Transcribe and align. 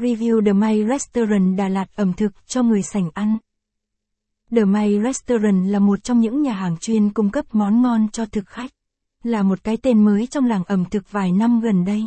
Review 0.00 0.44
The 0.44 0.52
May 0.52 0.84
Restaurant 0.88 1.56
Đà 1.56 1.68
Lạt 1.68 1.96
ẩm 1.96 2.12
thực 2.12 2.32
cho 2.46 2.62
người 2.62 2.82
sành 2.82 3.10
ăn. 3.14 3.38
The 4.50 4.64
May 4.64 5.00
Restaurant 5.04 5.68
là 5.68 5.78
một 5.78 6.04
trong 6.04 6.20
những 6.20 6.42
nhà 6.42 6.52
hàng 6.52 6.76
chuyên 6.80 7.12
cung 7.12 7.30
cấp 7.30 7.44
món 7.52 7.82
ngon 7.82 8.08
cho 8.12 8.26
thực 8.26 8.46
khách. 8.46 8.70
Là 9.22 9.42
một 9.42 9.64
cái 9.64 9.76
tên 9.76 10.04
mới 10.04 10.26
trong 10.26 10.44
làng 10.44 10.64
ẩm 10.64 10.84
thực 10.90 11.12
vài 11.12 11.32
năm 11.32 11.60
gần 11.60 11.84
đây. 11.84 12.02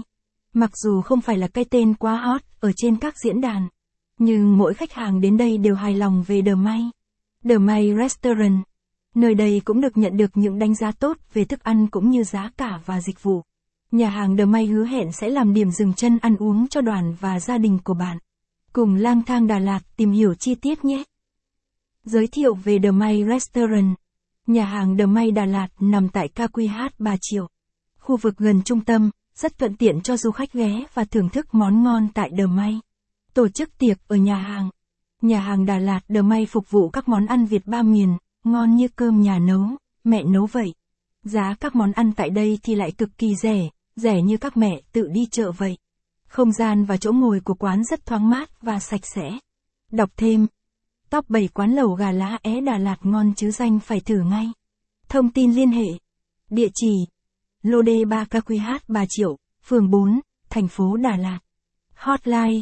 Mặc 0.54 0.78
dù 0.78 1.02
không 1.02 1.22
phải 1.22 1.38
là 1.38 1.48
cái 1.48 1.66
tên 1.66 1.94
quá 1.94 2.18
hot 2.18 2.42
ở 2.60 2.72
trên 2.76 2.96
các 2.96 3.18
diễn 3.18 3.42
đàn. 3.42 3.68
Nhưng 4.20 4.58
mỗi 4.58 4.74
khách 4.74 4.94
hàng 4.94 5.22
đến 5.22 5.38
đây 5.38 5.58
đều 5.58 5.76
hài 5.76 5.96
lòng 5.96 6.24
về 6.28 6.42
The 6.46 6.56
May. 6.56 6.82
The 7.50 7.58
May 7.58 7.94
Restaurant. 7.98 8.64
Nơi 9.16 9.36
đây 9.36 9.62
cũng 9.66 9.82
được 9.82 9.98
nhận 9.98 10.18
được 10.18 10.38
những 10.38 10.60
đánh 10.60 10.76
giá 10.76 10.92
tốt 10.92 11.18
về 11.34 11.46
thức 11.46 11.64
ăn 11.64 11.88
cũng 11.88 12.10
như 12.10 12.24
giá 12.24 12.52
cả 12.58 12.80
và 12.86 13.02
dịch 13.02 13.24
vụ. 13.24 13.44
Nhà 13.94 14.10
hàng 14.10 14.38
The 14.38 14.46
May 14.46 14.66
hứa 14.66 14.86
hẹn 14.86 15.12
sẽ 15.12 15.30
làm 15.30 15.54
điểm 15.54 15.72
dừng 15.72 15.94
chân 15.94 16.18
ăn 16.22 16.36
uống 16.36 16.68
cho 16.68 16.82
đoàn 16.82 17.16
và 17.20 17.40
gia 17.40 17.58
đình 17.58 17.80
của 17.84 17.94
bạn. 17.94 18.18
Cùng 18.74 18.96
lang 18.96 19.24
thang 19.24 19.48
Đà 19.48 19.60
Lạt 19.60 19.80
tìm 19.98 20.12
hiểu 20.12 20.34
chi 20.34 20.56
tiết 20.56 20.86
nhé. 20.86 21.04
Giới 22.04 22.28
thiệu 22.28 22.54
về 22.54 22.80
The 22.84 22.92
May 22.92 23.24
Restaurant. 23.30 23.96
Nhà 24.48 24.66
hàng 24.66 24.98
The 24.98 25.06
May 25.06 25.32
Đà 25.32 25.46
Lạt 25.46 25.68
nằm 25.80 26.10
tại 26.10 26.30
KQH 26.36 26.90
Bà 27.00 27.16
Triệu. 27.22 27.48
Khu 28.00 28.18
vực 28.18 28.38
gần 28.38 28.62
trung 28.66 28.82
tâm, 28.82 29.10
rất 29.36 29.58
thuận 29.58 29.76
tiện 29.76 30.02
cho 30.02 30.18
du 30.18 30.32
khách 30.32 30.54
ghé 30.54 30.86
và 30.94 31.04
thưởng 31.04 31.30
thức 31.30 31.54
món 31.54 31.84
ngon 31.84 32.08
tại 32.14 32.32
The 32.38 32.46
May. 32.46 32.80
Tổ 33.34 33.48
chức 33.48 33.78
tiệc 33.78 33.98
ở 34.08 34.16
nhà 34.16 34.36
hàng. 34.36 34.70
Nhà 35.22 35.40
hàng 35.40 35.66
Đà 35.66 35.78
Lạt 35.78 36.02
The 36.10 36.22
May 36.22 36.46
phục 36.46 36.72
vụ 36.72 36.90
các 36.90 37.10
món 37.10 37.26
ăn 37.26 37.46
Việt 37.46 37.66
ba 37.66 37.82
miền, 37.82 38.18
ngon 38.44 38.76
như 38.76 38.88
cơm 38.96 39.22
nhà 39.22 39.40
nấu, 39.40 39.64
mẹ 40.04 40.24
nấu 40.24 40.46
vậy. 40.46 40.74
Giá 41.24 41.56
các 41.60 41.76
món 41.76 41.92
ăn 41.92 42.12
tại 42.12 42.30
đây 42.30 42.60
thì 42.64 42.76
lại 42.76 42.92
cực 42.92 43.18
kỳ 43.18 43.36
rẻ, 43.36 43.70
rẻ 43.96 44.22
như 44.22 44.38
các 44.38 44.58
mẹ 44.58 44.82
tự 44.92 45.08
đi 45.08 45.26
chợ 45.32 45.52
vậy. 45.52 45.78
Không 46.28 46.52
gian 46.52 46.86
và 46.86 46.98
chỗ 46.98 47.12
ngồi 47.12 47.40
của 47.40 47.54
quán 47.54 47.84
rất 47.84 48.06
thoáng 48.06 48.30
mát 48.30 48.62
và 48.62 48.80
sạch 48.80 49.06
sẽ. 49.16 49.40
Đọc 49.92 50.10
thêm. 50.18 50.48
Top 51.10 51.30
7 51.30 51.48
quán 51.48 51.72
lẩu 51.72 51.94
gà 51.94 52.12
lá 52.12 52.40
é 52.42 52.62
Đà 52.62 52.78
Lạt 52.78 52.98
ngon 53.02 53.34
chứ 53.36 53.52
danh 53.52 53.80
phải 53.80 54.00
thử 54.00 54.22
ngay. 54.22 54.52
Thông 55.10 55.32
tin 55.32 55.54
liên 55.54 55.72
hệ. 55.72 55.88
Địa 56.50 56.70
chỉ. 56.74 57.06
Lô 57.62 57.84
D 57.84 57.90
3 58.08 58.24
KQH 58.24 58.80
3 58.88 59.06
triệu, 59.10 59.38
phường 59.64 59.90
4, 59.90 60.20
thành 60.50 60.68
phố 60.68 60.98
Đà 60.98 61.18
Lạt. 61.18 61.40
Hotline. 61.96 62.62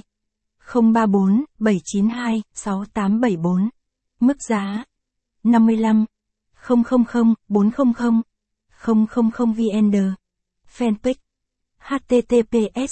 034 0.73 1.45
792 1.59 2.43
6874. 2.53 3.69
Mức 4.19 4.37
giá. 4.49 4.85
55. 5.43 6.05
000 6.67 7.33
400. 7.47 8.21
000 8.85 9.51
VN. 9.53 10.13
Fanpage 10.77 11.21
https 11.87 12.91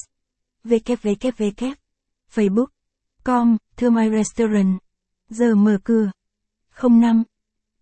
www 0.63 1.75
facebook 2.35 2.67
com 3.23 3.57
thưa 3.77 3.89
my 3.89 4.09
restaurant, 4.09 4.79
giờ 5.29 5.55
mở 5.55 5.77
cửa 5.83 6.11
05 6.89 7.23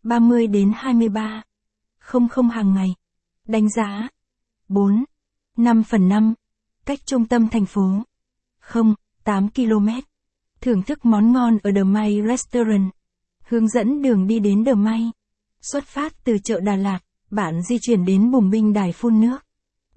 30 0.03 0.47
đến 0.47 0.71
23 0.75 1.43
00 2.11 2.49
hàng 2.51 2.73
ngày, 2.73 2.95
đánh 3.45 3.69
giá 3.69 4.09
4 4.69 5.03
5 5.57 5.83
phần 5.83 6.09
5 6.09 6.33
cách 6.85 6.99
trung 7.05 7.25
tâm 7.25 7.47
thành 7.49 7.65
phố 7.65 8.03
0 8.59 8.95
8 9.23 9.49
km, 9.49 9.87
thưởng 10.61 10.83
thức 10.83 11.05
món 11.05 11.31
ngon 11.31 11.57
ở 11.63 11.71
The 11.75 11.83
May 11.83 12.21
Restaurant, 12.27 12.91
hướng 13.47 13.67
dẫn 13.67 14.01
đường 14.01 14.27
đi 14.27 14.39
đến 14.39 14.65
The 14.65 14.73
May 14.73 15.11
xuất 15.61 15.83
phát 15.83 16.23
từ 16.23 16.37
chợ 16.43 16.59
Đà 16.59 16.75
Lạt, 16.75 16.99
bạn 17.31 17.61
di 17.61 17.77
chuyển 17.81 18.05
đến 18.05 18.31
Bùng 18.31 18.49
Binh 18.49 18.73
Đài 18.73 18.91
phun 18.91 19.21
nước 19.21 19.46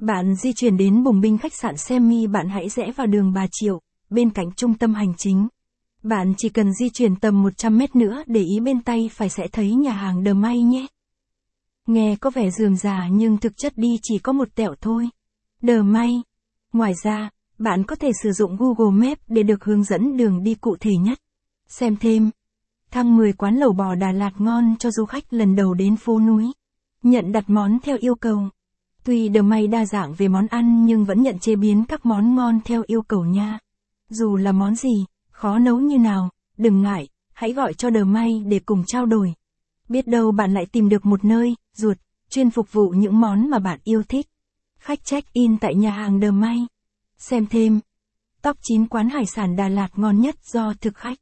bạn 0.00 0.34
di 0.34 0.52
chuyển 0.52 0.76
đến 0.76 1.02
Bùng 1.02 1.20
Binh 1.20 1.38
khách 1.38 1.54
sạn 1.54 1.76
Semi 1.76 2.26
bạn 2.26 2.48
hãy 2.48 2.68
rẽ 2.68 2.92
vào 2.96 3.06
đường 3.06 3.32
Bà 3.32 3.46
Triệu, 3.50 3.80
bên 4.10 4.30
cạnh 4.30 4.52
trung 4.56 4.74
tâm 4.74 4.94
hành 4.94 5.12
chính. 5.16 5.48
Bạn 6.02 6.32
chỉ 6.36 6.48
cần 6.48 6.72
di 6.72 6.90
chuyển 6.90 7.16
tầm 7.16 7.42
100 7.42 7.78
mét 7.78 7.96
nữa 7.96 8.22
để 8.26 8.40
ý 8.40 8.60
bên 8.60 8.82
tay 8.82 9.10
phải 9.12 9.28
sẽ 9.28 9.48
thấy 9.52 9.74
nhà 9.74 9.92
hàng 9.92 10.24
Đờ 10.24 10.34
May 10.34 10.62
nhé. 10.62 10.86
Nghe 11.86 12.16
có 12.16 12.30
vẻ 12.30 12.50
dườm 12.50 12.76
già 12.76 13.08
nhưng 13.10 13.36
thực 13.36 13.56
chất 13.56 13.72
đi 13.76 13.88
chỉ 14.02 14.18
có 14.18 14.32
một 14.32 14.48
tẹo 14.54 14.74
thôi. 14.80 15.08
Đờ 15.62 15.82
May. 15.82 16.22
Ngoài 16.72 16.92
ra, 17.04 17.30
bạn 17.58 17.84
có 17.84 17.96
thể 17.96 18.10
sử 18.22 18.32
dụng 18.32 18.56
Google 18.56 19.08
Maps 19.08 19.20
để 19.28 19.42
được 19.42 19.64
hướng 19.64 19.84
dẫn 19.84 20.16
đường 20.16 20.42
đi 20.42 20.54
cụ 20.54 20.76
thể 20.80 20.96
nhất. 20.96 21.18
Xem 21.68 21.96
thêm. 21.96 22.30
Thăng 22.90 23.16
10 23.16 23.32
quán 23.32 23.56
lẩu 23.56 23.72
bò 23.72 23.94
Đà 23.94 24.12
Lạt 24.12 24.32
ngon 24.38 24.76
cho 24.78 24.90
du 24.90 25.04
khách 25.04 25.32
lần 25.32 25.56
đầu 25.56 25.74
đến 25.74 25.96
phố 25.96 26.20
núi. 26.20 26.52
Nhận 27.02 27.32
đặt 27.32 27.44
món 27.50 27.78
theo 27.82 27.96
yêu 28.00 28.14
cầu. 28.14 28.48
Tuy 29.04 29.28
đờ 29.28 29.42
May 29.42 29.66
đa 29.66 29.84
dạng 29.84 30.14
về 30.14 30.28
món 30.28 30.46
ăn 30.46 30.86
nhưng 30.86 31.04
vẫn 31.04 31.22
nhận 31.22 31.38
chế 31.38 31.56
biến 31.56 31.84
các 31.88 32.06
món 32.06 32.34
ngon 32.34 32.60
theo 32.64 32.82
yêu 32.86 33.02
cầu 33.02 33.24
nha. 33.24 33.58
Dù 34.08 34.36
là 34.36 34.52
món 34.52 34.74
gì, 34.74 35.04
khó 35.30 35.58
nấu 35.58 35.80
như 35.80 35.98
nào, 35.98 36.30
đừng 36.56 36.82
ngại, 36.82 37.08
hãy 37.32 37.52
gọi 37.52 37.74
cho 37.74 37.90
đờ 37.90 38.04
May 38.04 38.42
để 38.46 38.58
cùng 38.58 38.84
trao 38.86 39.06
đổi. 39.06 39.34
Biết 39.88 40.06
đâu 40.06 40.32
bạn 40.32 40.54
lại 40.54 40.66
tìm 40.66 40.88
được 40.88 41.06
một 41.06 41.24
nơi, 41.24 41.54
ruột, 41.76 41.98
chuyên 42.30 42.50
phục 42.50 42.72
vụ 42.72 42.88
những 42.88 43.20
món 43.20 43.50
mà 43.50 43.58
bạn 43.58 43.78
yêu 43.84 44.02
thích. 44.08 44.26
Khách 44.78 45.04
check-in 45.04 45.58
tại 45.58 45.74
nhà 45.74 45.90
hàng 45.90 46.20
đờ 46.20 46.32
May. 46.32 46.66
Xem 47.18 47.46
thêm. 47.46 47.80
Top 48.42 48.56
9 48.62 48.86
quán 48.86 49.08
hải 49.08 49.26
sản 49.26 49.56
Đà 49.56 49.68
Lạt 49.68 49.88
ngon 49.96 50.20
nhất 50.20 50.34
do 50.52 50.74
thực 50.80 50.96
khách. 50.96 51.18